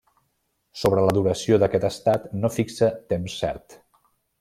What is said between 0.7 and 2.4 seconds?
Sobre la duració d’aquest estat,